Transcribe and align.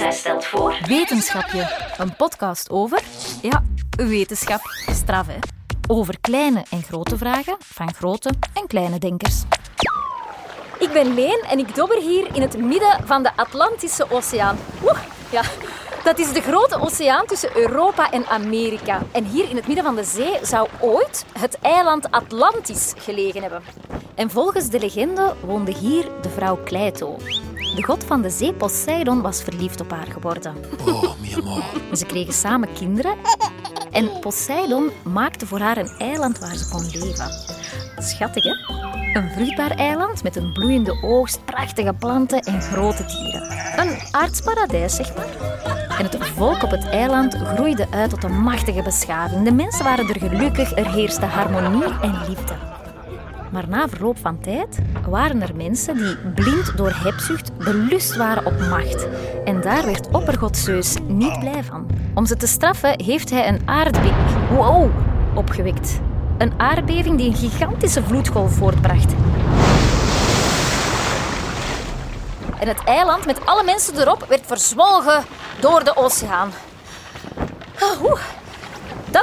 Zij 0.00 0.12
stelt 0.12 0.44
voor. 0.44 0.78
Wetenschapje, 0.86 1.92
een 1.98 2.16
podcast 2.16 2.70
over, 2.70 3.02
ja, 3.42 3.62
wetenschap, 3.96 4.60
straf 4.92 5.26
hè. 5.26 5.38
Over 5.88 6.20
kleine 6.20 6.64
en 6.70 6.82
grote 6.82 7.16
vragen 7.16 7.56
van 7.58 7.94
grote 7.94 8.30
en 8.54 8.66
kleine 8.66 8.98
denkers. 8.98 9.42
Ik 10.78 10.92
ben 10.92 11.14
Leen 11.14 11.44
en 11.50 11.58
ik 11.58 11.74
dobber 11.74 12.00
hier 12.00 12.34
in 12.34 12.42
het 12.42 12.58
midden 12.58 13.00
van 13.04 13.22
de 13.22 13.36
Atlantische 13.36 14.10
Oceaan. 14.10 14.58
Oeh, 14.82 14.98
ja, 15.30 15.42
dat 16.04 16.18
is 16.18 16.32
de 16.32 16.40
grote 16.40 16.80
oceaan 16.80 17.26
tussen 17.26 17.56
Europa 17.56 18.10
en 18.10 18.26
Amerika. 18.26 19.02
En 19.12 19.24
hier 19.24 19.50
in 19.50 19.56
het 19.56 19.66
midden 19.66 19.84
van 19.84 19.96
de 19.96 20.04
zee 20.04 20.38
zou 20.42 20.68
ooit 20.80 21.24
het 21.38 21.58
eiland 21.58 22.10
Atlantis 22.10 22.92
gelegen 22.96 23.42
hebben. 23.42 23.62
En 24.14 24.30
volgens 24.30 24.70
de 24.70 24.78
legende 24.78 25.34
woonde 25.44 25.72
hier 25.72 26.08
de 26.22 26.28
vrouw 26.28 26.56
Kleito. 26.64 27.16
De 27.74 27.82
god 27.82 28.04
van 28.04 28.22
de 28.22 28.30
zee 28.30 28.52
Poseidon 28.52 29.22
was 29.22 29.42
verliefd 29.42 29.80
op 29.80 29.90
haar 29.90 30.06
geworden. 30.06 30.54
Oh, 30.86 31.20
mi 31.20 31.34
amor. 31.34 31.62
Ze 31.92 32.06
kregen 32.06 32.32
samen 32.32 32.72
kinderen 32.72 33.16
en 33.90 34.10
Poseidon 34.20 34.90
maakte 35.04 35.46
voor 35.46 35.58
haar 35.58 35.76
een 35.76 35.90
eiland 35.98 36.38
waar 36.38 36.56
ze 36.56 36.68
kon 36.68 36.84
leven. 36.92 37.30
Schattig, 37.98 38.44
hè? 38.44 38.78
Een 39.20 39.30
vruchtbaar 39.30 39.70
eiland 39.70 40.22
met 40.22 40.36
een 40.36 40.52
bloeiende 40.52 41.02
oogst, 41.02 41.44
prachtige 41.44 41.92
planten 41.92 42.40
en 42.40 42.62
grote 42.62 43.04
dieren. 43.04 43.42
Een 43.76 43.98
aardsparadijs, 44.10 44.96
zeg 44.96 45.16
maar. 45.16 45.58
En 45.98 46.04
het 46.04 46.16
volk 46.26 46.62
op 46.62 46.70
het 46.70 46.88
eiland 46.88 47.34
groeide 47.34 47.86
uit 47.90 48.10
tot 48.10 48.24
een 48.24 48.40
machtige 48.40 48.82
beschaving. 48.82 49.44
De 49.44 49.52
mensen 49.52 49.84
waren 49.84 50.08
er 50.08 50.18
gelukkig, 50.18 50.76
er 50.76 50.92
heerste 50.92 51.26
harmonie 51.26 51.84
en 52.00 52.20
liefde. 52.28 52.79
Maar 53.50 53.68
na 53.68 53.88
verloop 53.88 54.18
van 54.18 54.40
tijd 54.40 54.78
waren 55.08 55.42
er 55.42 55.56
mensen 55.56 55.96
die 55.96 56.16
blind 56.34 56.76
door 56.76 56.92
hebzucht 56.94 57.58
belust 57.58 58.16
waren 58.16 58.46
op 58.46 58.58
macht. 58.58 59.06
En 59.44 59.60
daar 59.60 59.84
werd 59.84 60.08
oppergod 60.10 60.56
Zeus 60.56 60.96
niet 61.06 61.38
blij 61.38 61.64
van. 61.64 61.86
Om 62.14 62.26
ze 62.26 62.36
te 62.36 62.46
straffen 62.46 63.02
heeft 63.02 63.30
hij 63.30 63.48
een 63.48 63.60
aardbeving 63.64 64.48
wow, 64.50 64.90
opgewekt. 65.34 66.00
Een 66.38 66.52
aardbeving 66.56 67.18
die 67.18 67.28
een 67.28 67.36
gigantische 67.36 68.02
vloedgolf 68.02 68.54
voortbracht. 68.54 69.12
En 72.58 72.68
het 72.68 72.84
eiland 72.84 73.26
met 73.26 73.46
alle 73.46 73.64
mensen 73.64 74.00
erop 74.00 74.24
werd 74.28 74.46
verzwolgen 74.46 75.24
door 75.60 75.84
de 75.84 75.96
oceaan. 75.96 76.50
Ah. 77.80 78.39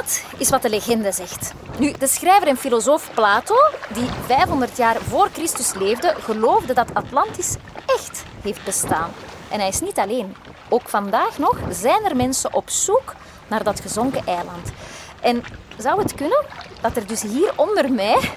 Dat 0.02 0.24
is 0.36 0.50
wat 0.50 0.62
de 0.62 0.70
legende 0.70 1.12
zegt. 1.12 1.52
Nu, 1.78 1.92
de 1.92 2.06
schrijver 2.06 2.48
en 2.48 2.56
filosoof 2.56 3.10
Plato, 3.14 3.54
die 3.88 4.08
500 4.26 4.76
jaar 4.76 4.96
voor 5.00 5.28
Christus 5.32 5.74
leefde, 5.74 6.14
geloofde 6.18 6.74
dat 6.74 6.94
Atlantis 6.94 7.56
echt 7.86 8.24
heeft 8.42 8.64
bestaan. 8.64 9.10
En 9.50 9.58
hij 9.58 9.68
is 9.68 9.80
niet 9.80 9.98
alleen. 9.98 10.36
Ook 10.68 10.88
vandaag 10.88 11.38
nog 11.38 11.58
zijn 11.70 12.04
er 12.04 12.16
mensen 12.16 12.54
op 12.54 12.70
zoek 12.70 13.14
naar 13.48 13.62
dat 13.62 13.80
gezonken 13.80 14.26
eiland. 14.26 14.70
En 15.20 15.44
zou 15.76 16.02
het 16.02 16.14
kunnen 16.14 16.44
dat 16.80 16.96
er 16.96 17.06
dus 17.06 17.22
hier 17.22 17.52
onder 17.56 17.92
mij, 17.92 18.32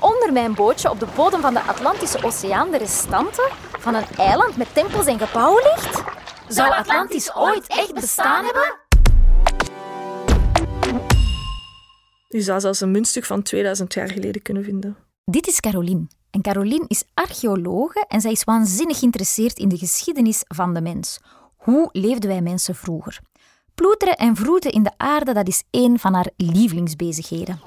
onder 0.00 0.32
mijn 0.32 0.54
bootje 0.54 0.90
op 0.90 1.00
de 1.00 1.08
bodem 1.14 1.40
van 1.40 1.54
de 1.54 1.62
Atlantische 1.62 2.24
Oceaan, 2.24 2.70
de 2.70 2.78
restanten 2.78 3.48
van 3.78 3.94
een 3.94 4.06
eiland 4.16 4.56
met 4.56 4.74
tempels 4.74 5.06
en 5.06 5.18
gebouwen 5.18 5.62
ligt? 5.62 6.02
Zou 6.48 6.70
Atlantis 6.70 7.34
ooit 7.34 7.66
echt 7.66 7.94
bestaan 7.94 8.44
hebben? 8.44 8.89
Je 12.32 12.40
zou 12.40 12.60
zelfs 12.60 12.80
een 12.80 12.90
muntstuk 12.90 13.24
van 13.24 13.42
2000 13.42 13.94
jaar 13.94 14.10
geleden 14.10 14.42
kunnen 14.42 14.64
vinden. 14.64 14.96
Dit 15.24 15.46
is 15.46 15.60
Caroline. 15.60 16.06
En 16.30 16.42
Caroline 16.42 16.84
is 16.88 17.04
archeologe 17.14 18.04
en 18.08 18.20
zij 18.20 18.30
is 18.30 18.44
waanzinnig 18.44 18.98
geïnteresseerd 18.98 19.58
in 19.58 19.68
de 19.68 19.78
geschiedenis 19.78 20.42
van 20.46 20.74
de 20.74 20.80
mens. 20.80 21.18
Hoe 21.56 21.88
leefden 21.92 22.30
wij 22.30 22.40
mensen 22.40 22.74
vroeger? 22.74 23.20
Ploeteren 23.74 24.16
en 24.16 24.36
vroeten 24.36 24.70
in 24.70 24.82
de 24.82 24.90
aarde, 24.96 25.32
dat 25.32 25.48
is 25.48 25.62
één 25.70 25.98
van 25.98 26.14
haar 26.14 26.30
lievelingsbezigheden. 26.36 27.60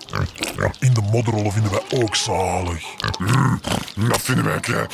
Ja, 0.58 0.72
in 0.80 0.94
de 0.94 1.02
modderrollen 1.12 1.52
vinden 1.52 1.72
wij 1.72 2.02
ook 2.02 2.16
zalig. 2.16 2.84
Mm, 3.20 3.60
dat 4.08 4.22
vinden 4.22 4.46
wij 4.46 4.60
kei. 4.60 4.88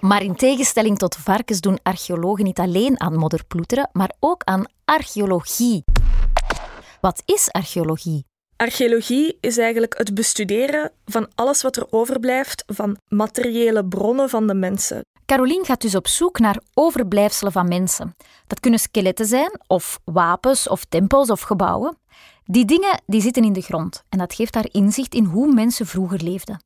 Maar 0.00 0.22
in 0.22 0.36
tegenstelling 0.36 0.98
tot 0.98 1.16
varkens 1.16 1.60
doen 1.60 1.78
archeologen 1.82 2.44
niet 2.44 2.58
alleen 2.58 3.00
aan 3.00 3.16
modderploeteren, 3.16 3.90
maar 3.92 4.12
ook 4.20 4.44
aan 4.44 4.64
archeologie. 4.84 5.84
Wat 7.04 7.22
is 7.24 7.50
archeologie? 7.50 8.24
Archeologie 8.56 9.38
is 9.40 9.58
eigenlijk 9.58 9.98
het 9.98 10.14
bestuderen 10.14 10.92
van 11.04 11.28
alles 11.34 11.62
wat 11.62 11.76
er 11.76 11.86
overblijft 11.90 12.64
van 12.66 12.96
materiële 13.08 13.84
bronnen 13.84 14.28
van 14.28 14.46
de 14.46 14.54
mensen. 14.54 15.04
Caroline 15.26 15.64
gaat 15.64 15.80
dus 15.80 15.94
op 15.94 16.06
zoek 16.06 16.38
naar 16.38 16.60
overblijfselen 16.74 17.52
van 17.52 17.68
mensen. 17.68 18.14
Dat 18.46 18.60
kunnen 18.60 18.80
skeletten 18.80 19.26
zijn, 19.26 19.60
of 19.66 20.00
wapens, 20.04 20.68
of 20.68 20.84
tempels 20.84 21.30
of 21.30 21.40
gebouwen. 21.40 21.96
Die 22.44 22.64
dingen 22.64 23.02
die 23.06 23.20
zitten 23.20 23.44
in 23.44 23.52
de 23.52 23.60
grond 23.60 24.02
en 24.08 24.18
dat 24.18 24.34
geeft 24.34 24.54
haar 24.54 24.68
inzicht 24.70 25.14
in 25.14 25.24
hoe 25.24 25.52
mensen 25.52 25.86
vroeger 25.86 26.22
leefden. 26.22 26.62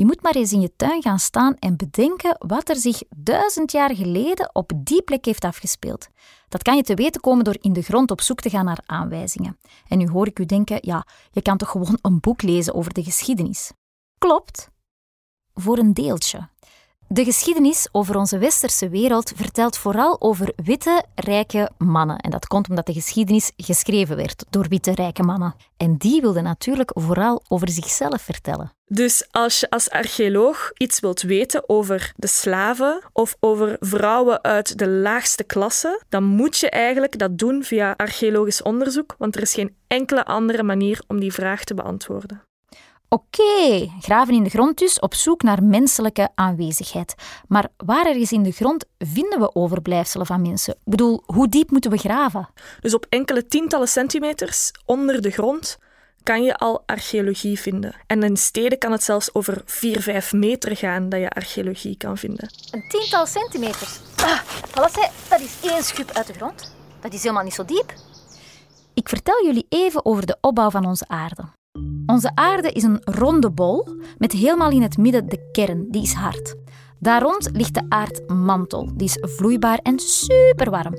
Je 0.00 0.06
moet 0.06 0.22
maar 0.22 0.34
eens 0.34 0.52
in 0.52 0.60
je 0.60 0.76
tuin 0.76 1.02
gaan 1.02 1.18
staan 1.18 1.56
en 1.58 1.76
bedenken 1.76 2.36
wat 2.38 2.68
er 2.68 2.76
zich 2.76 3.02
duizend 3.16 3.72
jaar 3.72 3.94
geleden 3.94 4.50
op 4.52 4.72
die 4.76 5.02
plek 5.02 5.24
heeft 5.24 5.44
afgespeeld. 5.44 6.08
Dat 6.48 6.62
kan 6.62 6.76
je 6.76 6.82
te 6.82 6.94
weten 6.94 7.20
komen 7.20 7.44
door 7.44 7.56
in 7.60 7.72
de 7.72 7.82
grond 7.82 8.10
op 8.10 8.20
zoek 8.20 8.40
te 8.40 8.50
gaan 8.50 8.64
naar 8.64 8.82
aanwijzingen. 8.86 9.58
En 9.88 9.98
nu 9.98 10.08
hoor 10.08 10.26
ik 10.26 10.38
u 10.38 10.46
denken, 10.46 10.78
ja, 10.80 11.06
je 11.30 11.42
kan 11.42 11.56
toch 11.56 11.68
gewoon 11.68 11.98
een 12.02 12.20
boek 12.20 12.42
lezen 12.42 12.74
over 12.74 12.94
de 12.94 13.02
geschiedenis? 13.02 13.72
Klopt. 14.18 14.70
Voor 15.54 15.78
een 15.78 15.94
deeltje. 15.94 16.48
De 17.12 17.24
geschiedenis 17.24 17.88
over 17.92 18.16
onze 18.16 18.38
westerse 18.38 18.88
wereld 18.88 19.32
vertelt 19.36 19.78
vooral 19.78 20.20
over 20.20 20.52
witte, 20.64 21.04
rijke 21.14 21.70
mannen. 21.78 22.18
En 22.18 22.30
dat 22.30 22.46
komt 22.46 22.68
omdat 22.68 22.86
de 22.86 22.92
geschiedenis 22.92 23.52
geschreven 23.56 24.16
werd 24.16 24.44
door 24.50 24.68
witte, 24.68 24.94
rijke 24.94 25.22
mannen. 25.22 25.54
En 25.76 25.96
die 25.96 26.20
wilden 26.20 26.42
natuurlijk 26.42 26.90
vooral 26.94 27.42
over 27.48 27.68
zichzelf 27.68 28.22
vertellen. 28.22 28.72
Dus 28.84 29.26
als 29.30 29.60
je 29.60 29.70
als 29.70 29.90
archeoloog 29.90 30.70
iets 30.76 31.00
wilt 31.00 31.22
weten 31.22 31.68
over 31.68 32.12
de 32.16 32.26
slaven 32.26 33.02
of 33.12 33.36
over 33.40 33.76
vrouwen 33.80 34.42
uit 34.42 34.78
de 34.78 34.88
laagste 34.88 35.44
klasse, 35.44 36.02
dan 36.08 36.24
moet 36.24 36.58
je 36.58 36.70
eigenlijk 36.70 37.18
dat 37.18 37.38
doen 37.38 37.64
via 37.64 37.94
archeologisch 37.96 38.62
onderzoek, 38.62 39.14
want 39.18 39.36
er 39.36 39.42
is 39.42 39.54
geen 39.54 39.76
enkele 39.86 40.24
andere 40.24 40.62
manier 40.62 41.02
om 41.06 41.20
die 41.20 41.32
vraag 41.32 41.64
te 41.64 41.74
beantwoorden. 41.74 42.42
Oké, 43.12 43.90
graven 44.00 44.34
in 44.34 44.42
de 44.42 44.50
grond 44.50 44.78
dus, 44.78 44.98
op 44.98 45.14
zoek 45.14 45.42
naar 45.42 45.62
menselijke 45.62 46.28
aanwezigheid. 46.34 47.14
Maar 47.48 47.68
waar 47.76 48.06
ergens 48.06 48.32
in 48.32 48.42
de 48.42 48.50
grond 48.50 48.84
vinden 48.98 49.40
we 49.40 49.54
overblijfselen 49.54 50.26
van 50.26 50.42
mensen? 50.42 50.72
Ik 50.74 50.80
bedoel, 50.84 51.22
hoe 51.26 51.48
diep 51.48 51.70
moeten 51.70 51.90
we 51.90 51.96
graven? 51.96 52.48
Dus 52.80 52.94
op 52.94 53.06
enkele 53.08 53.46
tientallen 53.46 53.88
centimeters 53.88 54.70
onder 54.84 55.22
de 55.22 55.30
grond 55.30 55.78
kan 56.22 56.42
je 56.42 56.56
al 56.56 56.82
archeologie 56.86 57.60
vinden. 57.60 57.94
En 58.06 58.22
in 58.22 58.36
steden 58.36 58.78
kan 58.78 58.92
het 58.92 59.02
zelfs 59.02 59.34
over 59.34 59.62
4, 59.64 60.00
5 60.00 60.32
meter 60.32 60.76
gaan 60.76 61.08
dat 61.08 61.20
je 61.20 61.30
archeologie 61.30 61.96
kan 61.96 62.18
vinden. 62.18 62.50
Een 62.70 62.88
tiental 62.88 63.26
centimeters. 63.26 64.00
Ah, 64.16 64.40
wat 64.74 64.92
zei, 64.92 65.06
dat 65.28 65.40
is 65.40 65.70
één 65.70 65.82
schub 65.82 66.10
uit 66.10 66.26
de 66.26 66.32
grond. 66.32 66.74
Dat 67.00 67.12
is 67.12 67.22
helemaal 67.22 67.44
niet 67.44 67.54
zo 67.54 67.64
diep. 67.64 67.94
Ik 68.94 69.08
vertel 69.08 69.44
jullie 69.44 69.66
even 69.68 70.04
over 70.04 70.26
de 70.26 70.36
opbouw 70.40 70.70
van 70.70 70.86
onze 70.86 71.08
aarde. 71.08 71.58
Onze 72.10 72.30
aarde 72.34 72.72
is 72.72 72.82
een 72.82 73.00
ronde 73.04 73.50
bol 73.50 73.88
met 74.18 74.32
helemaal 74.32 74.70
in 74.70 74.82
het 74.82 74.98
midden 74.98 75.28
de 75.28 75.48
kern, 75.52 75.86
die 75.90 76.02
is 76.02 76.12
hard. 76.12 76.54
Daar 76.98 77.22
rond 77.22 77.50
ligt 77.52 77.74
de 77.74 77.82
aardmantel, 77.88 78.90
die 78.94 79.06
is 79.06 79.18
vloeibaar 79.20 79.78
en 79.78 79.98
superwarm. 79.98 80.94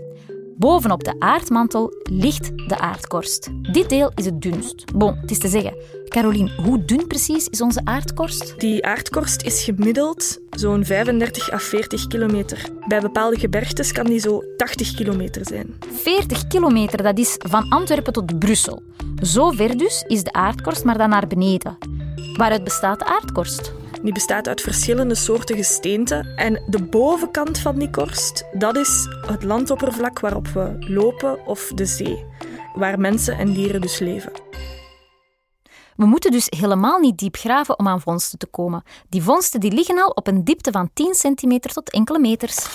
Bovenop 0.58 1.04
de 1.04 1.16
aardmantel 1.20 1.94
ligt 2.04 2.58
de 2.68 2.80
aardkorst. 2.80 3.50
Dit 3.72 3.90
deel 3.90 4.12
is 4.16 4.26
het 4.26 4.42
dunst. 4.42 4.92
Bon, 4.96 5.18
het 5.22 5.32
is 5.32 5.40
te 5.40 5.48
zeggen. 5.48 5.76
Caroline, 6.08 6.52
hoe 6.56 6.86
dun 6.86 7.08
precies 7.08 7.48
is 7.48 7.62
onze 7.62 7.82
aardkorst? 7.84 8.60
Die 8.60 8.86
aardkorst 8.86 9.42
is 9.42 9.64
gemiddeld 9.64 10.41
zo'n 10.52 10.86
35 10.86 11.52
à 11.52 11.58
40 11.58 12.08
kilometer. 12.08 12.70
Bij 12.88 13.00
bepaalde 13.00 13.40
gebergtes 13.40 13.92
kan 13.92 14.06
die 14.06 14.20
zo 14.20 14.44
80 14.58 14.94
kilometer 14.94 15.46
zijn. 15.46 15.78
40 15.92 16.48
kilometer, 16.48 17.04
dat 17.04 17.18
is 17.18 17.36
van 17.40 17.70
Antwerpen 17.70 18.14
tot 18.14 18.40
Brussel. 18.40 18.84
Zo 19.22 19.50
ver 19.50 19.78
dus 19.78 20.04
is 20.08 20.24
de 20.24 20.34
aardkorst, 20.34 20.84
maar 20.84 20.98
dan 20.98 21.10
naar 21.10 21.28
beneden. 21.28 21.78
Waaruit 22.38 22.64
bestaat 22.64 23.00
de 23.00 23.06
aardkorst? 23.06 23.74
Die 24.04 24.14
bestaat 24.14 24.48
uit 24.48 24.62
verschillende 24.62 25.16
soorten 25.16 25.56
gesteenten. 25.56 26.36
En 26.36 26.62
de 26.68 26.84
bovenkant 26.84 27.58
van 27.58 27.80
die 27.80 27.90
korst, 27.90 28.46
dat 28.54 28.78
is 28.78 29.08
het 29.28 29.44
landoppervlak 29.44 30.20
waarop 30.20 30.48
we 30.48 30.76
lopen 30.80 31.46
of 31.46 31.72
de 31.76 31.86
zee. 31.86 32.26
Waar 32.74 33.00
mensen 33.00 33.38
en 33.38 33.54
dieren 33.54 33.82
dus 33.82 34.00
leven. 34.00 34.32
We 36.02 36.08
moeten 36.08 36.32
dus 36.32 36.48
helemaal 36.50 37.00
niet 37.00 37.18
diep 37.18 37.36
graven 37.36 37.80
om 37.80 37.88
aan 37.88 38.02
vondsten 38.02 38.40
te 38.40 38.48
komen. 38.48 38.84
Die 39.10 39.24
vondsten 39.24 39.60
die 39.60 39.72
liggen 39.72 40.04
al 40.04 40.10
op 40.10 40.28
een 40.28 40.44
diepte 40.44 40.72
van 40.72 40.90
10 40.94 41.14
centimeter 41.14 41.74
tot 41.74 41.92
enkele 41.92 42.20
meters. 42.20 42.68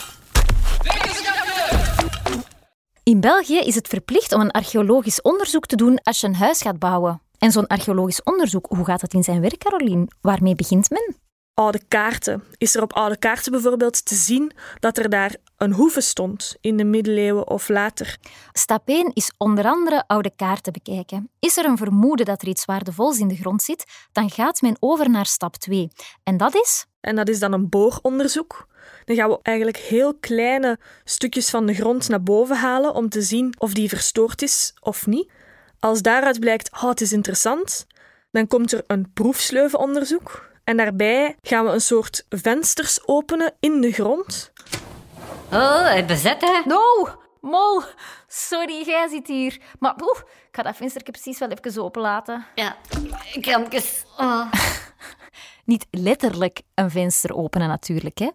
In 3.03 3.21
België 3.21 3.59
is 3.59 3.75
het 3.75 3.89
verplicht 3.89 4.33
om 4.33 4.41
een 4.41 4.51
archeologisch 4.51 5.23
onderzoek 5.23 5.67
te 5.67 5.77
doen 5.77 6.03
als 6.03 6.21
je 6.21 6.27
een 6.27 6.35
huis 6.35 6.63
gaat 6.63 6.79
bouwen. 6.79 7.21
En 7.39 7.53
zo'n 7.53 7.67
archeologisch 7.67 8.23
onderzoek, 8.23 8.67
hoe 8.69 8.85
gaat 8.85 9.01
het 9.01 9.15
in 9.15 9.23
zijn 9.23 9.41
werk, 9.41 9.59
Caroline? 9.59 10.09
Waarmee 10.21 10.55
begint 10.55 10.91
men? 10.91 11.26
Oude 11.57 11.81
kaarten. 11.89 12.43
Is 12.59 12.75
er 12.75 12.83
op 12.83 12.93
oude 12.93 13.17
kaarten 13.17 13.53
bijvoorbeeld 13.53 14.05
te 14.05 14.15
zien 14.15 14.53
dat 14.79 14.99
er 14.99 15.09
daar 15.09 15.37
een 15.57 15.73
hoeve 15.73 16.01
stond 16.01 16.57
in 16.61 16.77
de 16.77 16.85
middeleeuwen 16.85 17.49
of 17.49 17.69
later? 17.69 18.17
Stap 18.53 18.89
1 18.89 19.11
is 19.15 19.33
onder 19.39 19.65
andere 19.65 20.05
oude 20.07 20.31
kaarten 20.37 20.73
bekijken. 20.73 21.31
Is 21.39 21.57
er 21.57 21.65
een 21.65 21.77
vermoeden 21.77 22.27
dat 22.27 22.43
er 22.43 22.49
iets 22.49 22.65
waardevols 22.65 23.19
in 23.19 23.29
de 23.29 23.37
grond 23.37 23.63
zit, 23.63 23.85
dan 24.13 24.31
gaat 24.31 24.61
men 24.61 24.77
over 24.81 25.11
naar 25.11 25.27
stap 25.27 25.57
2. 25.57 25.89
En 26.23 26.37
dat 26.37 26.55
is? 26.55 26.87
En 27.01 27.17
dat 27.17 27.29
is 27.29 27.39
dan 27.39 27.53
een 27.53 27.69
booronderzoek. 27.69 28.67
Dan 29.05 29.17
gaan 29.17 29.29
we 29.29 29.39
eigenlijk 29.43 29.77
heel 29.77 30.15
kleine 30.15 30.79
stukjes 31.05 31.51
van 31.51 31.67
de 31.67 31.75
grond 31.75 32.09
naar 32.09 32.23
boven 32.23 32.57
halen 32.57 32.95
om 32.95 33.09
te 33.09 33.23
zien 33.23 33.55
of 33.59 33.73
die 33.73 33.89
verstoord 33.89 34.43
is 34.43 34.75
of 34.81 35.07
niet. 35.07 35.31
Als 35.81 36.03
daaruit 36.03 36.41
blijkt, 36.41 36.73
oh, 36.73 36.89
het 36.89 37.01
is 37.01 37.13
interessant, 37.13 37.87
dan 38.31 38.47
komt 38.47 38.73
er 38.73 38.85
een 38.87 39.13
proefsleuvenonderzoek. 39.13 40.46
En 40.67 40.77
daarbij 40.77 41.37
gaan 41.43 41.65
we 41.65 41.71
een 41.71 41.81
soort 41.81 42.27
vensters 42.29 43.07
openen 43.09 43.55
in 43.61 43.81
de 43.81 43.93
grond. 43.93 44.53
Oh, 45.53 45.95
het 45.95 46.07
bezet, 46.07 46.41
hè? 46.41 46.61
No, 46.65 47.09
Mol. 47.41 47.83
Sorry, 48.29 48.83
jij 48.87 49.09
zit 49.09 49.27
hier. 49.27 49.59
Maar 49.79 49.95
oeh, 50.03 50.19
ik 50.19 50.57
ga 50.57 50.63
dat 50.63 50.77
venster 50.77 51.03
precies 51.03 51.39
wel 51.39 51.49
even 51.51 51.83
openlaten. 51.83 52.47
Ja, 52.55 52.77
krampjes. 53.41 54.05
Oh. 54.17 54.53
Niet 55.67 55.87
letterlijk 55.91 56.63
een 56.75 56.91
venster 56.91 57.37
openen 57.37 57.69
natuurlijk. 57.69 58.19
Hè. 58.19 58.31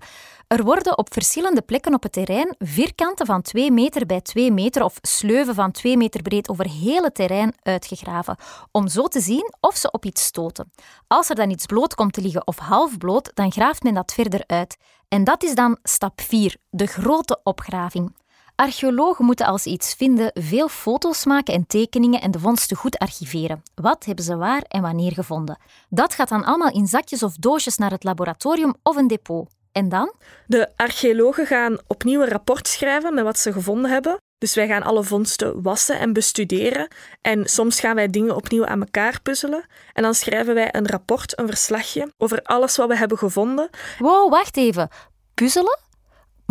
Er 0.48 0.63
worden 0.63 0.98
op 0.98 1.13
verschillende 1.13 1.62
plekken 1.62 1.94
op 1.94 2.04
het 2.04 2.12
terrein 2.12 2.56
vierkanten 2.60 3.25
van 3.25 3.42
2 3.42 3.72
meter 3.72 4.06
bij 4.06 4.22
2 4.22 4.51
meter 4.51 4.83
of 4.83 4.98
sleuven 5.01 5.56
van 5.56 5.72
2 5.72 5.98
meter 5.98 6.22
breed 6.22 6.50
over 6.50 6.69
heel 6.69 7.04
het 7.04 7.16
terrein 7.16 7.54
uitgegraven, 7.63 8.36
om 8.72 8.88
zo 8.88 9.07
te 9.07 9.19
zien 9.19 9.54
of 9.60 9.75
ze 9.75 9.92
op 9.92 10.06
iets 10.06 10.24
stoten. 10.24 10.72
Als 11.07 11.30
er 11.30 11.36
dan 11.36 11.50
iets 11.50 11.66
bloot 11.66 11.95
komt 11.95 12.13
te 12.13 12.22
liggen 12.22 12.48
of 12.48 12.57
half 12.57 12.98
bloot, 12.98 13.31
dan 13.33 13.51
graaft 13.51 13.83
men 13.83 13.94
dat 13.94 14.13
verder 14.13 14.44
uit. 14.48 14.78
En 15.07 15.24
dat 15.24 15.44
is 15.44 15.56
dan 15.56 15.78
stap 15.83 16.22
4, 16.22 16.56
de 16.69 16.86
grote 16.86 17.39
opgraving. 17.44 18.20
Archeologen 18.61 19.25
moeten 19.25 19.45
als 19.45 19.63
ze 19.63 19.69
iets 19.69 19.93
vinden 19.93 20.31
veel 20.33 20.67
foto's 20.67 21.25
maken 21.25 21.53
en 21.53 21.67
tekeningen 21.67 22.21
en 22.21 22.31
de 22.31 22.39
vondsten 22.39 22.77
goed 22.77 22.97
archiveren. 22.97 23.63
Wat 23.75 24.05
hebben 24.05 24.25
ze 24.25 24.35
waar 24.35 24.61
en 24.67 24.81
wanneer 24.81 25.11
gevonden? 25.11 25.57
Dat 25.89 26.13
gaat 26.13 26.29
dan 26.29 26.43
allemaal 26.43 26.71
in 26.71 26.87
zakjes 26.87 27.23
of 27.23 27.35
doosjes 27.35 27.77
naar 27.77 27.91
het 27.91 28.03
laboratorium 28.03 28.75
of 28.83 28.95
een 28.95 29.07
depot. 29.07 29.49
En 29.71 29.89
dan? 29.89 30.13
De 30.47 30.69
archeologen 30.75 31.45
gaan 31.45 31.77
opnieuw 31.87 32.21
een 32.21 32.29
rapport 32.29 32.67
schrijven 32.67 33.13
met 33.13 33.23
wat 33.23 33.39
ze 33.39 33.51
gevonden 33.51 33.91
hebben. 33.91 34.17
Dus 34.37 34.55
wij 34.55 34.67
gaan 34.67 34.83
alle 34.83 35.03
vondsten 35.03 35.61
wassen 35.61 35.99
en 35.99 36.13
bestuderen. 36.13 36.87
En 37.21 37.45
soms 37.45 37.79
gaan 37.79 37.95
wij 37.95 38.07
dingen 38.07 38.35
opnieuw 38.35 38.65
aan 38.65 38.81
elkaar 38.81 39.21
puzzelen. 39.21 39.65
En 39.93 40.03
dan 40.03 40.13
schrijven 40.13 40.53
wij 40.53 40.69
een 40.71 40.87
rapport, 40.87 41.39
een 41.39 41.47
verslagje 41.47 42.11
over 42.17 42.41
alles 42.41 42.75
wat 42.77 42.87
we 42.87 42.97
hebben 42.97 43.17
gevonden. 43.17 43.69
Wow, 43.99 44.31
wacht 44.31 44.57
even. 44.57 44.89
Puzzelen? 45.33 45.79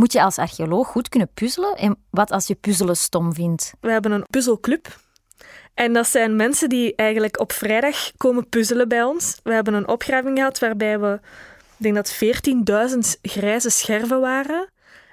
Moet 0.00 0.12
je 0.12 0.22
als 0.22 0.38
archeoloog 0.38 0.88
goed 0.88 1.08
kunnen 1.08 1.30
puzzelen? 1.34 1.76
En 1.76 1.96
wat 2.10 2.30
als 2.30 2.46
je 2.46 2.54
puzzelen 2.54 2.96
stom 2.96 3.34
vindt? 3.34 3.72
We 3.80 3.90
hebben 3.90 4.12
een 4.12 4.26
puzzelclub. 4.30 4.98
En 5.74 5.92
dat 5.92 6.06
zijn 6.06 6.36
mensen 6.36 6.68
die 6.68 6.94
eigenlijk 6.94 7.40
op 7.40 7.52
vrijdag 7.52 8.10
komen 8.16 8.48
puzzelen 8.48 8.88
bij 8.88 9.02
ons. 9.02 9.36
We 9.42 9.52
hebben 9.52 9.74
een 9.74 9.88
opgraving 9.88 10.38
gehad 10.38 10.58
waarbij 10.58 11.00
we, 11.00 11.20
ik 11.76 11.92
denk 11.92 11.94
dat 11.94 12.14
14.000 12.14 12.98
grijze 13.22 13.70
scherven 13.70 14.20
waren. 14.20 14.68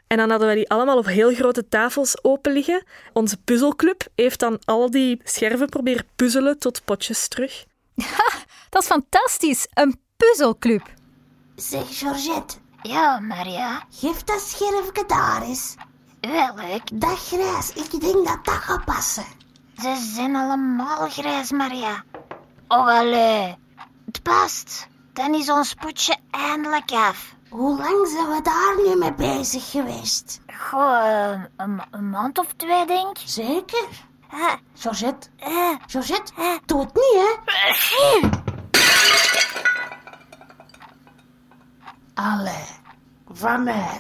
En 0.08 0.18
dan 0.18 0.30
hadden 0.30 0.48
we 0.48 0.56
die 0.56 0.70
allemaal 0.70 0.98
op 0.98 1.06
heel 1.06 1.34
grote 1.34 1.68
tafels 1.68 2.24
open 2.24 2.52
liggen. 2.52 2.84
Onze 3.14 3.38
puzzelclub 3.38 4.08
heeft 4.16 4.40
dan 4.40 4.60
al 4.66 4.92
die 4.92 5.22
scherven 5.24 5.70
proberen 5.70 6.06
puzzelen 6.16 6.60
tot 6.60 6.82
potjes 6.86 7.28
terug. 7.28 7.66
Dat 8.70 8.82
is 8.82 8.88
fantastisch. 8.88 9.68
Een 9.74 10.00
puzzelclub. 10.18 10.84
Zeg, 11.56 11.98
Georgette, 11.98 12.58
Ja, 12.82 13.20
Maria. 13.20 13.82
geef 13.90 14.24
dat 14.24 14.40
scherfje 14.42 15.04
daar 15.08 15.42
eens. 15.42 15.76
Welk? 16.20 16.82
Dat 17.02 17.18
grijs, 17.20 17.74
ik 17.74 18.02
denk 18.02 18.28
dat 18.28 18.46
dat 18.46 18.54
gaat 18.54 18.86
passen. 18.86 19.26
Ze 19.78 20.12
zijn 20.14 20.36
allemaal 20.36 21.10
grijs, 21.10 21.52
Maria. 21.52 22.04
Oh, 22.68 22.88
allee. 22.88 23.56
Het 24.06 24.24
past. 24.24 24.88
Dan 25.14 25.34
is 25.34 25.50
ons 25.50 25.74
potje 25.74 26.16
eindelijk 26.32 26.92
af. 26.92 27.36
Hoe 27.50 27.78
lang 27.78 28.08
zijn 28.08 28.28
we 28.28 28.42
daar 28.42 28.76
nu 28.88 28.96
mee 29.00 29.14
bezig 29.14 29.72
geweest? 29.72 30.40
Goh, 30.58 31.32
eh, 31.32 31.42
een, 31.58 31.82
een 31.92 32.10
maand 32.10 32.38
of 32.38 32.48
twee, 32.58 32.86
denk 32.86 33.18
ik. 33.18 33.28
Zeker? 33.30 33.88
Eh, 34.32 34.54
Georgette, 34.76 35.28
eh, 35.38 35.74
Georgette, 35.88 36.34
doe 36.66 36.80
het 36.82 36.94
niet, 36.94 37.14
hè? 37.14 37.36
Allee, 42.18 42.66
van 43.32 43.64
mij. 43.64 44.00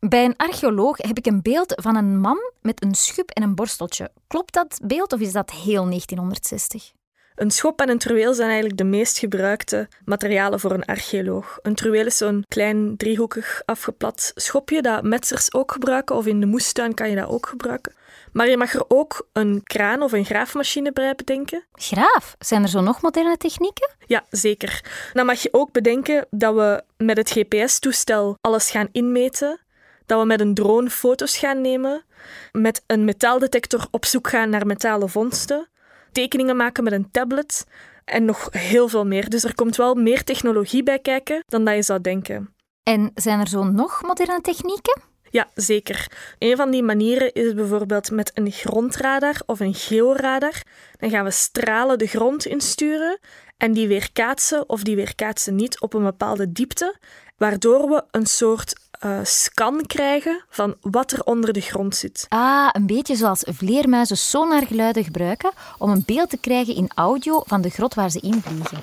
Bij 0.00 0.24
een 0.24 0.36
archeoloog 0.36 0.96
heb 0.96 1.16
ik 1.16 1.26
een 1.26 1.42
beeld 1.42 1.72
van 1.76 1.96
een 1.96 2.20
man 2.20 2.38
met 2.60 2.82
een 2.82 2.94
schub 2.94 3.30
en 3.30 3.42
een 3.42 3.54
borsteltje. 3.54 4.10
Klopt 4.26 4.54
dat 4.54 4.80
beeld 4.82 5.12
of 5.12 5.20
is 5.20 5.32
dat 5.32 5.50
heel 5.50 5.84
1960? 5.84 6.92
Een 7.34 7.50
schop 7.50 7.80
en 7.80 7.88
een 7.88 7.98
truweel 7.98 8.34
zijn 8.34 8.48
eigenlijk 8.48 8.78
de 8.78 8.84
meest 8.84 9.18
gebruikte 9.18 9.88
materialen 10.04 10.60
voor 10.60 10.70
een 10.70 10.84
archeoloog. 10.84 11.58
Een 11.62 11.74
truweel 11.74 12.06
is 12.06 12.16
zo'n 12.16 12.44
klein 12.48 12.96
driehoekig 12.96 13.62
afgeplat 13.64 14.32
schopje 14.34 14.82
dat 14.82 15.02
metsers 15.02 15.54
ook 15.54 15.72
gebruiken, 15.72 16.16
of 16.16 16.26
in 16.26 16.40
de 16.40 16.46
moestuin 16.46 16.94
kan 16.94 17.10
je 17.10 17.16
dat 17.16 17.28
ook 17.28 17.46
gebruiken. 17.46 17.92
Maar 18.38 18.48
je 18.48 18.56
mag 18.56 18.74
er 18.74 18.84
ook 18.88 19.28
een 19.32 19.60
kraan 19.62 20.02
of 20.02 20.12
een 20.12 20.24
graafmachine 20.24 20.92
bij 20.92 21.14
bedenken. 21.14 21.64
Graaf, 21.72 22.36
zijn 22.38 22.62
er 22.62 22.68
zo 22.68 22.80
nog 22.80 23.02
moderne 23.02 23.36
technieken? 23.36 23.90
Ja, 24.06 24.24
zeker. 24.30 24.84
Dan 25.12 25.26
mag 25.26 25.42
je 25.42 25.52
ook 25.52 25.72
bedenken 25.72 26.26
dat 26.30 26.54
we 26.54 26.82
met 26.96 27.16
het 27.16 27.30
GPS-toestel 27.30 28.36
alles 28.40 28.70
gaan 28.70 28.88
inmeten, 28.92 29.60
dat 30.06 30.20
we 30.20 30.26
met 30.26 30.40
een 30.40 30.54
drone 30.54 30.90
foto's 30.90 31.38
gaan 31.38 31.60
nemen, 31.60 32.04
met 32.52 32.82
een 32.86 33.04
metaaldetector 33.04 33.86
op 33.90 34.04
zoek 34.04 34.28
gaan 34.28 34.50
naar 34.50 34.66
metalen 34.66 35.08
vondsten, 35.08 35.68
tekeningen 36.12 36.56
maken 36.56 36.84
met 36.84 36.92
een 36.92 37.10
tablet 37.10 37.66
en 38.04 38.24
nog 38.24 38.48
heel 38.50 38.88
veel 38.88 39.06
meer. 39.06 39.28
Dus 39.28 39.44
er 39.44 39.54
komt 39.54 39.76
wel 39.76 39.94
meer 39.94 40.24
technologie 40.24 40.82
bij 40.82 40.98
kijken 40.98 41.42
dan 41.46 41.64
dat 41.64 41.74
je 41.74 41.82
zou 41.82 42.00
denken. 42.00 42.54
En 42.82 43.10
zijn 43.14 43.40
er 43.40 43.48
zo 43.48 43.64
nog 43.64 44.02
moderne 44.02 44.40
technieken? 44.40 45.02
Ja, 45.30 45.48
zeker. 45.54 46.06
Een 46.38 46.56
van 46.56 46.70
die 46.70 46.82
manieren 46.82 47.32
is 47.32 47.54
bijvoorbeeld 47.54 48.10
met 48.10 48.30
een 48.34 48.50
grondradar 48.50 49.42
of 49.46 49.60
een 49.60 49.74
georadar. 49.74 50.62
Dan 50.98 51.10
gaan 51.10 51.24
we 51.24 51.30
stralen 51.30 51.98
de 51.98 52.06
grond 52.06 52.46
insturen 52.46 53.18
en 53.56 53.72
die 53.72 53.88
weerkaatsen 53.88 54.68
of 54.68 54.82
die 54.82 54.96
weerkaatsen 54.96 55.54
niet 55.54 55.80
op 55.80 55.94
een 55.94 56.02
bepaalde 56.02 56.52
diepte, 56.52 56.96
waardoor 57.36 57.88
we 57.88 58.04
een 58.10 58.26
soort 58.26 58.74
eh, 58.90 59.18
scan 59.22 59.86
krijgen 59.86 60.44
van 60.48 60.76
wat 60.80 61.12
er 61.12 61.24
onder 61.24 61.52
de 61.52 61.60
grond 61.60 61.96
zit. 61.96 62.26
Ah, 62.28 62.68
een 62.72 62.86
beetje 62.86 63.16
zoals 63.16 63.44
vleermuizen 63.46 64.16
sonargeluiden 64.16 65.04
gebruiken 65.04 65.50
om 65.78 65.90
een 65.90 66.02
beeld 66.06 66.30
te 66.30 66.38
krijgen 66.38 66.74
in 66.74 66.90
audio 66.94 67.42
van 67.46 67.60
de 67.60 67.70
grot 67.70 67.94
waar 67.94 68.10
ze 68.10 68.20
in 68.20 68.42
vliegen. 68.42 68.78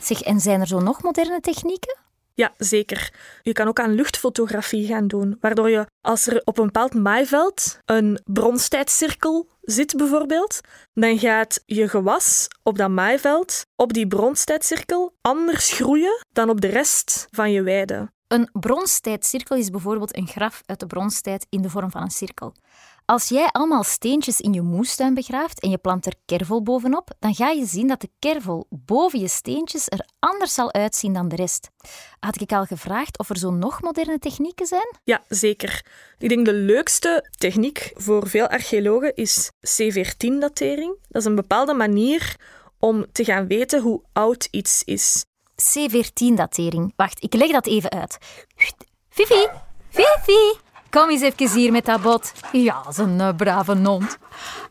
Zeg, 0.00 0.22
en 0.22 0.40
zijn 0.40 0.60
er 0.60 0.66
zo 0.66 0.80
nog 0.80 1.02
moderne 1.02 1.40
technieken? 1.40 1.96
Ja, 2.34 2.52
zeker. 2.56 3.12
Je 3.42 3.52
kan 3.52 3.68
ook 3.68 3.80
aan 3.80 3.94
luchtfotografie 3.94 4.86
gaan 4.86 5.06
doen, 5.06 5.36
waardoor 5.40 5.70
je 5.70 5.86
als 6.00 6.26
er 6.26 6.40
op 6.44 6.58
een 6.58 6.64
bepaald 6.64 6.94
maaiveld 6.94 7.78
een 7.84 8.20
bronstijdcirkel 8.24 9.48
zit 9.60 9.96
bijvoorbeeld, 9.96 10.60
dan 10.92 11.18
gaat 11.18 11.62
je 11.66 11.88
gewas 11.88 12.48
op 12.62 12.78
dat 12.78 12.90
maaiveld, 12.90 13.62
op 13.76 13.92
die 13.92 14.06
bronstijdcirkel, 14.06 15.14
anders 15.20 15.72
groeien 15.72 16.24
dan 16.32 16.50
op 16.50 16.60
de 16.60 16.68
rest 16.68 17.26
van 17.30 17.52
je 17.52 17.62
weide. 17.62 18.12
Een 18.28 18.48
bronstijdcirkel 18.52 19.56
is 19.56 19.70
bijvoorbeeld 19.70 20.16
een 20.16 20.26
graf 20.26 20.62
uit 20.66 20.80
de 20.80 20.86
bronstijd 20.86 21.46
in 21.48 21.62
de 21.62 21.70
vorm 21.70 21.90
van 21.90 22.02
een 22.02 22.10
cirkel. 22.10 22.54
Als 23.06 23.28
jij 23.28 23.48
allemaal 23.52 23.82
steentjes 23.82 24.40
in 24.40 24.52
je 24.52 24.62
moestuin 24.62 25.14
begraaft 25.14 25.60
en 25.60 25.70
je 25.70 25.78
plant 25.78 26.06
er 26.06 26.14
kervel 26.24 26.62
bovenop, 26.62 27.10
dan 27.18 27.34
ga 27.34 27.50
je 27.50 27.66
zien 27.66 27.86
dat 27.86 28.00
de 28.00 28.10
kervel 28.18 28.66
boven 28.70 29.20
je 29.20 29.28
steentjes 29.28 29.86
er 29.88 30.06
anders 30.18 30.54
zal 30.54 30.72
uitzien 30.72 31.12
dan 31.12 31.28
de 31.28 31.36
rest. 31.36 31.70
Had 32.20 32.40
ik 32.40 32.52
al 32.52 32.64
gevraagd 32.64 33.18
of 33.18 33.30
er 33.30 33.38
zo 33.38 33.50
nog 33.50 33.82
moderne 33.82 34.18
technieken 34.18 34.66
zijn? 34.66 34.96
Ja, 35.04 35.22
zeker. 35.28 35.86
Ik 36.18 36.28
denk 36.28 36.44
de 36.44 36.52
leukste 36.52 37.30
techniek 37.38 37.92
voor 37.94 38.28
veel 38.28 38.46
archeologen 38.46 39.14
is 39.14 39.50
C14-datering. 39.50 40.96
Dat 41.08 41.22
is 41.22 41.24
een 41.24 41.34
bepaalde 41.34 41.74
manier 41.74 42.36
om 42.78 43.06
te 43.12 43.24
gaan 43.24 43.46
weten 43.46 43.82
hoe 43.82 44.02
oud 44.12 44.48
iets 44.50 44.82
is. 44.84 45.24
C14-datering. 45.62 46.92
Wacht, 46.96 47.22
ik 47.22 47.34
leg 47.34 47.50
dat 47.50 47.66
even 47.66 47.90
uit. 47.90 48.18
Fifi, 49.08 49.48
Fifi, 49.88 50.58
kom 50.94 51.10
eens 51.10 51.20
even 51.20 51.50
hier 51.50 51.72
met 51.72 51.84
dat 51.84 52.02
bot. 52.02 52.32
Ja, 52.52 52.84
is 52.88 52.96
een 52.96 53.20
eh, 53.20 53.36
brave 53.36 53.76
hond. 53.76 54.18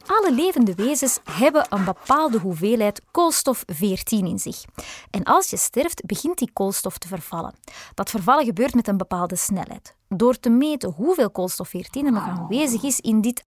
Alle 0.05 0.33
levende 0.33 0.75
wezens 0.75 1.19
hebben 1.31 1.65
een 1.69 1.83
bepaalde 1.83 2.39
hoeveelheid 2.39 3.01
koolstof 3.11 3.63
14 3.67 4.25
in 4.25 4.39
zich. 4.39 4.63
En 5.11 5.23
als 5.23 5.49
je 5.49 5.57
sterft, 5.57 6.05
begint 6.05 6.37
die 6.37 6.49
koolstof 6.53 6.97
te 6.97 7.07
vervallen. 7.07 7.53
Dat 7.93 8.09
vervallen 8.09 8.45
gebeurt 8.45 8.73
met 8.73 8.87
een 8.87 8.97
bepaalde 8.97 9.35
snelheid. 9.35 9.95
Door 10.07 10.39
te 10.39 10.49
meten 10.49 10.93
hoeveel 10.97 11.29
koolstof 11.29 11.69
14 11.69 12.05
er 12.05 12.11
nog 12.11 12.27
aanwezig 12.27 12.83
is 12.83 12.99
in 12.99 13.21
dit... 13.21 13.43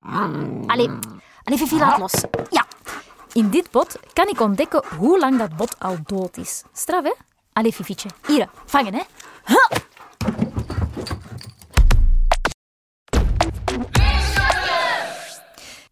Allee, 0.67 0.91
allee 1.43 1.59
Fifi, 1.59 1.79
laat 1.79 1.99
los. 1.99 2.25
Ja. 2.51 2.67
In 3.33 3.51
dit 3.51 3.71
bot 3.71 3.99
kan 4.13 4.29
ik 4.29 4.41
ontdekken 4.41 4.85
hoe 4.99 5.19
lang 5.19 5.39
dat 5.39 5.57
bot 5.57 5.79
al 5.79 5.97
dood 6.05 6.37
is. 6.37 6.63
Straf, 6.73 7.05
hè? 7.05 7.13
Allee, 7.53 7.73
Fifietje. 7.73 8.09
Hier, 8.27 8.49
vangen, 8.65 8.95
hè? 8.95 9.03
Ha! 9.43 9.69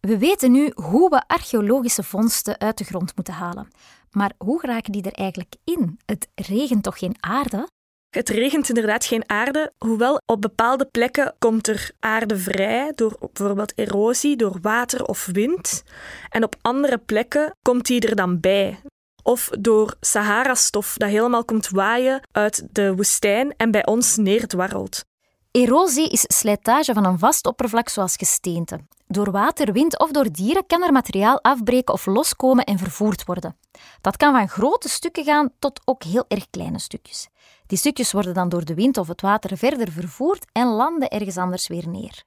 We 0.05 0.17
weten 0.17 0.51
nu 0.51 0.71
hoe 0.73 1.09
we 1.09 1.27
archeologische 1.27 2.03
vondsten 2.03 2.59
uit 2.59 2.77
de 2.77 2.83
grond 2.83 3.15
moeten 3.15 3.33
halen. 3.33 3.67
Maar 4.11 4.31
hoe 4.37 4.59
geraken 4.59 4.91
die 4.91 5.03
er 5.03 5.11
eigenlijk 5.11 5.55
in? 5.63 5.99
Het 6.05 6.27
regent 6.35 6.83
toch 6.83 6.97
geen 6.97 7.15
aarde? 7.19 7.67
Het 8.09 8.29
regent 8.29 8.69
inderdaad 8.69 9.05
geen 9.05 9.29
aarde, 9.29 9.71
hoewel 9.77 10.21
op 10.25 10.41
bepaalde 10.41 10.85
plekken 10.85 11.35
komt 11.39 11.67
er 11.67 11.91
aarde 11.99 12.37
vrij 12.37 12.91
door 12.95 13.17
bijvoorbeeld 13.33 13.77
erosie, 13.77 14.35
door 14.35 14.57
water 14.61 15.05
of 15.05 15.25
wind. 15.25 15.83
En 16.29 16.43
op 16.43 16.55
andere 16.61 16.97
plekken 16.97 17.55
komt 17.61 17.85
die 17.85 18.07
er 18.07 18.15
dan 18.15 18.39
bij. 18.39 18.79
Of 19.23 19.49
door 19.59 19.95
Sahara-stof 19.99 20.93
dat 20.97 21.09
helemaal 21.09 21.45
komt 21.45 21.69
waaien 21.69 22.21
uit 22.31 22.67
de 22.71 22.95
woestijn 22.95 23.53
en 23.57 23.71
bij 23.71 23.85
ons 23.85 24.17
neerdwarrelt. 24.17 25.03
Erosie 25.51 26.09
is 26.09 26.23
slijtage 26.27 26.93
van 26.93 27.05
een 27.05 27.19
vast 27.19 27.45
oppervlak 27.45 27.89
zoals 27.89 28.15
gesteente. 28.15 28.79
Door 29.07 29.31
water, 29.31 29.73
wind 29.73 29.99
of 29.99 30.11
door 30.11 30.31
dieren 30.31 30.65
kan 30.67 30.83
er 30.83 30.91
materiaal 30.91 31.41
afbreken 31.41 31.93
of 31.93 32.05
loskomen 32.05 32.65
en 32.65 32.77
vervoerd 32.77 33.25
worden. 33.25 33.57
Dat 34.01 34.17
kan 34.17 34.33
van 34.33 34.49
grote 34.49 34.89
stukken 34.89 35.23
gaan 35.23 35.49
tot 35.59 35.81
ook 35.85 36.03
heel 36.03 36.25
erg 36.27 36.49
kleine 36.49 36.79
stukjes. 36.79 37.29
Die 37.67 37.77
stukjes 37.77 38.11
worden 38.11 38.33
dan 38.33 38.49
door 38.49 38.65
de 38.65 38.73
wind 38.73 38.97
of 38.97 39.07
het 39.07 39.21
water 39.21 39.57
verder 39.57 39.91
vervoerd 39.91 40.45
en 40.51 40.67
landen 40.67 41.09
ergens 41.09 41.37
anders 41.37 41.67
weer 41.67 41.87
neer. 41.87 42.23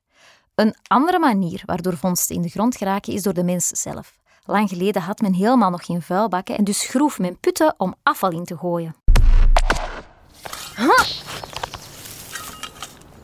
Een 0.54 0.74
andere 0.82 1.18
manier 1.18 1.62
waardoor 1.66 1.96
vondsten 1.96 2.36
in 2.36 2.42
de 2.42 2.48
grond 2.48 2.76
geraken 2.76 3.12
is 3.12 3.22
door 3.22 3.34
de 3.34 3.44
mens 3.44 3.66
zelf. 3.66 4.16
Lang 4.44 4.68
geleden 4.68 5.02
had 5.02 5.20
men 5.20 5.34
helemaal 5.34 5.70
nog 5.70 5.84
geen 5.84 6.02
vuilbakken 6.02 6.56
en 6.56 6.64
dus 6.64 6.86
groef 6.86 7.18
men 7.18 7.38
putten 7.40 7.74
om 7.76 7.94
afval 8.02 8.30
in 8.30 8.44
te 8.44 8.56
gooien. 8.56 8.94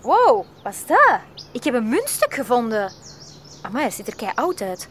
Wow, 0.01 0.45
wat 0.63 0.73
is 0.73 0.87
dat? 0.87 1.21
Ik 1.53 1.65
heb 1.65 1.75
een 1.75 1.89
muntstuk 1.89 2.35
gevonden. 2.35 3.04
Maar 3.73 3.83
het 3.83 3.95
ziet 3.95 4.07
er 4.07 4.17
kei 4.17 4.33
oud 4.35 4.61
uit. 4.61 4.89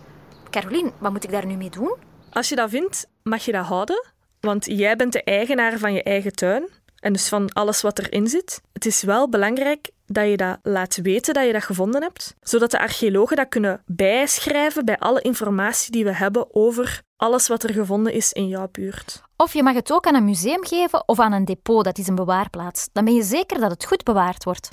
Caroline, 0.50 0.92
wat 0.98 1.12
moet 1.12 1.24
ik 1.24 1.32
daar 1.32 1.46
nu 1.46 1.56
mee 1.56 1.70
doen? 1.70 1.96
Als 2.30 2.50
je 2.50 2.56
dat 2.56 2.70
vindt, 2.70 3.08
mag 3.24 3.46
je 3.46 3.52
dat 3.52 3.66
houden, 3.66 4.06
want 4.40 4.66
jij 4.66 4.96
bent 4.96 5.14
de 5.14 5.24
eigenaar 5.24 5.78
van 5.78 5.94
je 5.94 6.04
eigen 6.04 6.34
tuin 6.34 6.70
en 6.96 7.14
dus 7.14 7.30
van 7.30 7.54
alles 7.54 7.82
wat 7.82 8.00
erin 8.00 8.28
zit. 8.28 8.62
Het 8.74 8.86
is 8.86 9.04
wel 9.04 9.30
belangrijk 9.30 9.90
dat 10.06 10.30
je 10.30 10.38
dat 10.38 10.58
laat 10.62 10.96
weten 10.96 11.34
dat 11.34 11.46
je 11.46 11.54
dat 11.54 11.64
gevonden 11.64 12.02
hebt, 12.02 12.36
zodat 12.42 12.72
de 12.72 12.80
archeologen 12.80 13.36
dat 13.36 13.50
kunnen 13.50 13.82
bijschrijven 13.86 14.86
bij 14.86 15.00
alle 15.00 15.22
informatie 15.22 15.92
die 15.92 16.04
we 16.04 16.14
hebben 16.14 16.56
over 16.56 17.02
alles 17.16 17.48
wat 17.48 17.64
er 17.64 17.74
gevonden 17.74 18.14
is 18.14 18.34
in 18.34 18.48
jouw 18.48 18.68
buurt. 18.72 19.22
Of 19.38 19.54
je 19.54 19.64
mag 19.64 19.74
het 19.74 19.92
ook 19.92 20.08
aan 20.08 20.16
een 20.16 20.26
museum 20.26 20.66
geven 20.66 21.08
of 21.08 21.20
aan 21.20 21.32
een 21.32 21.46
depot, 21.46 21.84
dat 21.84 21.98
is 21.98 22.08
een 22.08 22.16
bewaarplaats. 22.16 22.90
Dan 22.92 23.06
ben 23.06 23.14
je 23.14 23.24
zeker 23.24 23.60
dat 23.60 23.72
het 23.72 23.86
goed 23.86 24.04
bewaard 24.04 24.44
wordt. 24.44 24.68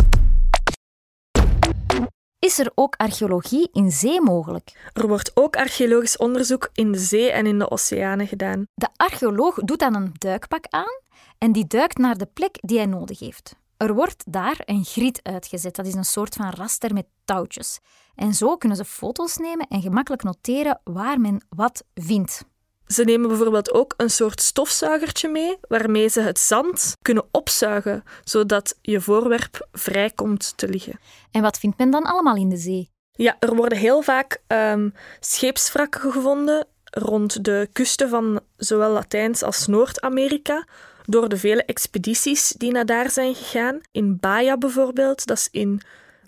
Is 2.40 2.58
er 2.58 2.72
ook 2.74 2.94
archeologie 2.96 3.68
in 3.72 3.90
zee 3.90 4.20
mogelijk? 4.20 4.90
Er 4.92 5.08
wordt 5.08 5.30
ook 5.34 5.56
archeologisch 5.56 6.16
onderzoek 6.16 6.70
in 6.72 6.92
de 6.92 6.98
zee 6.98 7.30
en 7.30 7.46
in 7.46 7.58
de 7.58 7.70
oceanen 7.70 8.26
gedaan. 8.26 8.66
De 8.74 8.88
archeoloog 8.96 9.54
doet 9.54 9.78
dan 9.78 9.94
een 9.94 10.12
duikpak 10.18 10.64
aan 10.68 11.00
en 11.38 11.52
die 11.52 11.66
duikt 11.66 11.98
naar 11.98 12.18
de 12.18 12.26
plek 12.26 12.58
die 12.60 12.76
hij 12.76 12.86
nodig 12.86 13.18
heeft. 13.18 13.56
Er 13.76 13.94
wordt 13.94 14.32
daar 14.32 14.60
een 14.64 14.84
griet 14.84 15.20
uitgezet. 15.22 15.76
Dat 15.76 15.86
is 15.86 15.94
een 15.94 16.04
soort 16.04 16.34
van 16.34 16.50
raster 16.50 16.94
met 16.94 17.06
touwtjes. 17.24 17.78
En 18.14 18.34
zo 18.34 18.56
kunnen 18.56 18.76
ze 18.76 18.84
foto's 18.84 19.36
nemen 19.36 19.66
en 19.66 19.82
gemakkelijk 19.82 20.22
noteren 20.22 20.80
waar 20.84 21.20
men 21.20 21.44
wat 21.48 21.84
vindt. 21.94 22.44
Ze 22.92 23.04
nemen 23.04 23.28
bijvoorbeeld 23.28 23.72
ook 23.72 23.94
een 23.96 24.10
soort 24.10 24.40
stofzuigertje 24.40 25.28
mee, 25.28 25.56
waarmee 25.68 26.08
ze 26.08 26.20
het 26.20 26.38
zand 26.38 26.96
kunnen 27.02 27.24
opzuigen, 27.30 28.04
zodat 28.24 28.78
je 28.82 29.00
voorwerp 29.00 29.68
vrij 29.72 30.10
komt 30.10 30.52
te 30.56 30.68
liggen. 30.68 31.00
En 31.30 31.42
wat 31.42 31.58
vindt 31.58 31.78
men 31.78 31.90
dan 31.90 32.02
allemaal 32.02 32.36
in 32.36 32.48
de 32.48 32.56
zee? 32.56 32.90
Ja, 33.10 33.36
er 33.38 33.54
worden 33.54 33.78
heel 33.78 34.02
vaak 34.02 34.40
um, 34.46 34.94
scheepswrakken 35.20 36.12
gevonden 36.12 36.66
rond 36.84 37.44
de 37.44 37.68
kusten 37.72 38.08
van 38.08 38.40
zowel 38.56 38.90
Latijns 38.90 39.42
als 39.42 39.66
Noord-Amerika, 39.66 40.66
door 41.04 41.28
de 41.28 41.36
vele 41.36 41.64
expedities 41.64 42.48
die 42.48 42.72
naar 42.72 42.86
daar 42.86 43.10
zijn 43.10 43.34
gegaan. 43.34 43.80
In 43.92 44.18
Baia 44.20 44.58
bijvoorbeeld, 44.58 45.26
dat 45.26 45.36
is 45.36 45.48
in 45.50 45.80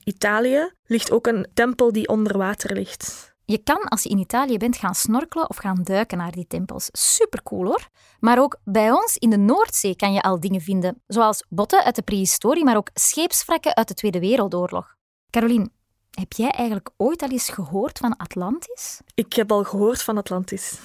Italië, 0.04 0.70
ligt 0.86 1.10
ook 1.10 1.26
een 1.26 1.46
tempel 1.54 1.92
die 1.92 2.08
onder 2.08 2.38
water 2.38 2.74
ligt. 2.74 3.31
Je 3.52 3.62
kan 3.62 3.88
als 3.88 4.02
je 4.02 4.08
in 4.08 4.18
Italië 4.18 4.56
bent 4.56 4.76
gaan 4.76 4.94
snorkelen 4.94 5.48
of 5.48 5.56
gaan 5.56 5.82
duiken 5.82 6.18
naar 6.18 6.32
die 6.32 6.46
tempels. 6.46 6.88
Supercool 6.92 7.64
hoor. 7.64 7.88
Maar 8.20 8.38
ook 8.38 8.56
bij 8.64 8.90
ons 8.90 9.16
in 9.16 9.30
de 9.30 9.36
Noordzee 9.36 9.96
kan 9.96 10.12
je 10.12 10.22
al 10.22 10.40
dingen 10.40 10.60
vinden, 10.60 11.02
zoals 11.06 11.44
botten 11.48 11.84
uit 11.84 11.94
de 11.94 12.02
prehistorie, 12.02 12.64
maar 12.64 12.76
ook 12.76 12.90
scheepswrakken 12.94 13.76
uit 13.76 13.88
de 13.88 13.94
Tweede 13.94 14.20
Wereldoorlog. 14.20 14.94
Caroline, 15.30 15.70
heb 16.10 16.32
jij 16.32 16.50
eigenlijk 16.50 16.90
ooit 16.96 17.22
al 17.22 17.28
eens 17.28 17.48
gehoord 17.48 17.98
van 17.98 18.16
Atlantis? 18.16 19.00
Ik 19.14 19.32
heb 19.32 19.52
al 19.52 19.64
gehoord 19.64 20.02
van 20.02 20.18
Atlantis. 20.18 20.78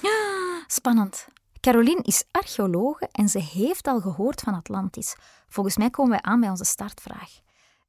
Spannend. 0.66 1.26
Caroline 1.60 2.02
is 2.02 2.24
archeologe 2.30 3.08
en 3.12 3.28
ze 3.28 3.38
heeft 3.38 3.86
al 3.86 4.00
gehoord 4.00 4.40
van 4.40 4.54
Atlantis. 4.54 5.16
Volgens 5.48 5.76
mij 5.76 5.90
komen 5.90 6.10
wij 6.10 6.22
aan 6.22 6.40
bij 6.40 6.50
onze 6.50 6.64
startvraag. 6.64 7.30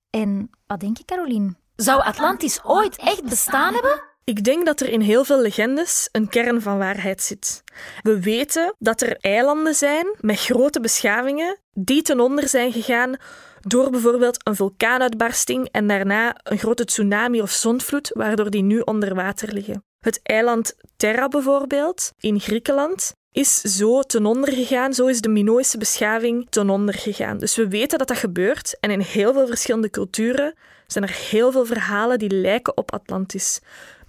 En 0.09 0.49
wat 0.67 0.79
denk 0.79 0.97
je, 0.97 1.05
Caroline? 1.05 1.55
Zou 1.75 2.01
Atlantis 2.01 2.63
ooit 2.63 2.97
echt 2.97 3.23
bestaan 3.23 3.73
hebben? 3.73 4.08
Ik 4.29 4.43
denk 4.43 4.65
dat 4.65 4.79
er 4.79 4.89
in 4.89 5.01
heel 5.01 5.23
veel 5.23 5.41
legendes 5.41 6.09
een 6.11 6.29
kern 6.29 6.61
van 6.61 6.77
waarheid 6.77 7.21
zit. 7.21 7.63
We 8.01 8.19
weten 8.19 8.75
dat 8.79 9.01
er 9.01 9.17
eilanden 9.19 9.75
zijn 9.75 10.15
met 10.19 10.39
grote 10.39 10.79
beschavingen 10.79 11.57
die 11.73 12.01
ten 12.01 12.19
onder 12.19 12.47
zijn 12.47 12.71
gegaan 12.71 13.15
door 13.59 13.89
bijvoorbeeld 13.89 14.47
een 14.47 14.55
vulkaanuitbarsting 14.55 15.69
en 15.71 15.87
daarna 15.87 16.35
een 16.43 16.57
grote 16.57 16.85
tsunami 16.85 17.41
of 17.41 17.51
zondvloed, 17.51 18.09
waardoor 18.13 18.49
die 18.49 18.63
nu 18.63 18.79
onder 18.79 19.15
water 19.15 19.53
liggen. 19.53 19.83
Het 19.99 20.19
eiland 20.23 20.75
Terra 20.95 21.27
bijvoorbeeld 21.27 22.11
in 22.19 22.39
Griekenland 22.39 23.13
is 23.31 23.61
zo 23.61 24.01
ten 24.01 24.25
onder 24.25 24.53
gegaan, 24.53 24.93
zo 24.93 25.05
is 25.05 25.21
de 25.21 25.29
Minoïsche 25.29 25.77
beschaving 25.77 26.47
ten 26.49 26.69
onder 26.69 26.95
gegaan. 26.95 27.37
Dus 27.37 27.55
we 27.55 27.67
weten 27.67 27.97
dat 27.97 28.07
dat 28.07 28.17
gebeurt 28.17 28.77
en 28.79 28.91
in 28.91 28.99
heel 28.99 29.33
veel 29.33 29.47
verschillende 29.47 29.89
culturen 29.89 30.53
zijn 30.87 31.03
er 31.03 31.15
heel 31.29 31.51
veel 31.51 31.65
verhalen 31.65 32.19
die 32.19 32.31
lijken 32.31 32.77
op 32.77 32.93
Atlantis 32.93 33.59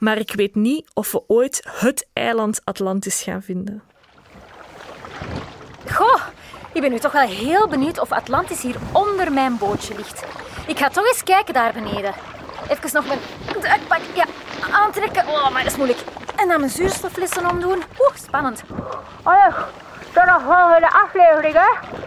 maar 0.01 0.19
ik 0.19 0.33
weet 0.35 0.55
niet 0.55 0.91
of 0.95 1.13
we 1.13 1.23
ooit 1.27 1.63
het 1.69 2.09
eiland 2.13 2.61
Atlantis 2.65 3.23
gaan 3.23 3.43
vinden. 3.43 3.83
Goh, 5.93 6.21
ik 6.73 6.81
ben 6.81 6.91
nu 6.91 6.99
toch 6.99 7.13
wel 7.13 7.27
heel 7.27 7.69
benieuwd 7.69 8.01
of 8.01 8.13
Atlantis 8.13 8.63
hier 8.63 8.77
onder 8.93 9.33
mijn 9.33 9.59
bootje 9.59 9.95
ligt. 9.97 10.25
Ik 10.67 10.79
ga 10.79 10.89
toch 10.89 11.07
eens 11.07 11.23
kijken 11.23 11.55
daar 11.55 11.73
beneden. 11.73 12.15
Even 12.69 12.91
nog 12.93 13.07
mijn 13.07 13.19
duikpak 13.61 14.01
ja, 14.15 14.27
aantrekken. 14.71 15.27
Oh, 15.29 15.51
maar 15.51 15.63
dat 15.63 15.73
is 15.73 15.79
moeilijk. 15.79 16.01
En 16.41 16.49
dan 16.49 16.61
mijn 16.61 16.71
zuurstofflessen 16.71 17.51
omdoen. 17.51 17.83
Oeh, 17.99 18.15
spannend. 18.15 18.63
Oh 19.25 19.35
ja, 19.35 19.49
tot 20.03 20.25
de 20.25 20.37
volgende 20.45 20.91
aflevering, 20.93 21.55
hè? 21.55 21.99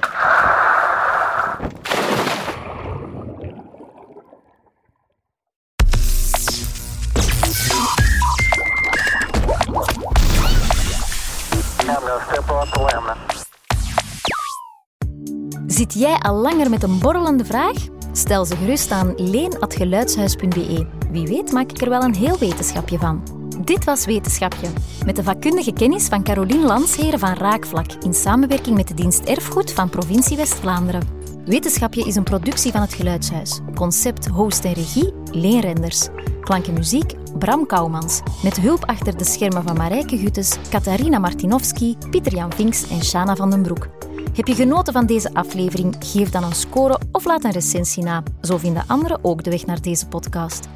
Zit 15.68 15.94
jij 15.94 16.16
al 16.16 16.36
langer 16.36 16.70
met 16.70 16.84
een 16.84 17.00
borrelende 17.00 17.46
vraag? 17.46 17.76
Stel 18.12 18.46
ze 18.46 18.56
gerust 18.56 18.92
aan 18.92 19.14
leen.geluidshuis.be. 19.16 20.88
Wie 21.12 21.28
weet 21.28 21.52
maak 21.52 21.72
ik 21.72 21.82
er 21.82 21.90
wel 21.90 22.02
een 22.02 22.16
heel 22.16 22.38
wetenschapje 22.38 22.98
van. 22.98 23.43
Dit 23.64 23.84
was 23.84 24.06
Wetenschapje, 24.06 24.68
met 25.06 25.16
de 25.16 25.24
vakkundige 25.24 25.74
kennis 25.74 26.06
van 26.06 26.24
Caroline 26.24 26.66
Landsheren 26.66 27.20
van 27.20 27.34
Raakvlak 27.34 27.92
in 27.92 28.14
samenwerking 28.14 28.76
met 28.76 28.88
de 28.88 28.94
dienst 28.94 29.20
Erfgoed 29.20 29.72
van 29.74 29.90
provincie 29.90 30.38
West-Vlaanderen. 30.38 31.02
Wetenschapje 31.46 32.06
is 32.06 32.16
een 32.16 32.24
productie 32.24 32.72
van 32.72 32.82
het 32.82 32.94
Geluidshuis. 32.94 33.60
Concept, 33.76 34.28
host 34.28 34.66
en 34.66 34.74
regie, 34.74 35.14
Leen 35.32 35.60
Renders. 35.60 36.08
Klank 36.42 36.68
en 36.68 36.74
muziek, 36.74 37.14
Bram 37.40 37.66
Kouwmans. 37.66 38.22
Met 38.44 38.60
hulp 38.60 38.86
achter 38.86 39.18
de 39.18 39.26
schermen 39.26 39.64
van 39.64 39.78
Marijke 39.78 40.18
Guttes, 40.18 40.56
Katarina 40.70 41.20
Martinovski, 41.20 41.98
Pieter-Jan 42.10 42.54
Vinks 42.54 42.90
en 42.90 43.04
Shana 43.04 43.36
van 43.36 43.50
den 43.50 43.62
Broek. 43.62 43.88
Heb 44.34 44.48
je 44.48 44.56
genoten 44.56 44.94
van 44.94 45.06
deze 45.06 45.34
aflevering? 45.34 45.96
Geef 46.00 46.30
dan 46.30 46.44
een 46.44 46.56
score 46.56 47.00
of 47.12 47.26
laat 47.26 47.44
een 47.44 47.52
recensie 47.52 48.04
na. 48.04 48.24
Zo 48.42 48.58
vinden 48.58 48.84
anderen 48.88 49.20
ook 49.22 49.44
de 49.44 49.50
weg 49.50 49.66
naar 49.66 49.82
deze 49.82 50.08
podcast. 50.08 50.68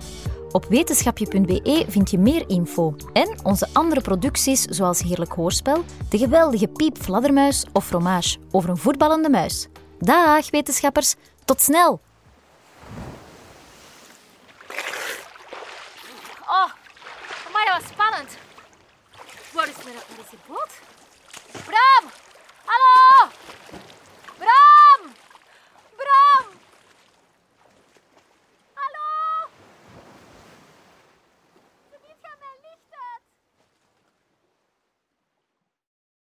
Op 0.57 0.65
wetenschapje.be 0.65 1.85
vind 1.87 2.11
je 2.11 2.17
meer 2.17 2.49
info 2.49 2.95
en 3.13 3.39
onze 3.43 3.67
andere 3.73 4.01
producties 4.01 4.61
zoals 4.61 5.01
Heerlijk 5.01 5.31
Hoorspel, 5.31 5.83
de 6.09 6.17
geweldige 6.17 6.67
Piep 6.67 6.97
Fladdermuis 6.97 7.65
of 7.73 7.85
Fromage 7.85 8.37
over 8.51 8.69
een 8.69 8.77
voetballende 8.77 9.29
muis. 9.29 9.67
Dag 9.99 10.49
wetenschappers, 10.51 11.15
tot 11.45 11.61
snel! 11.61 12.06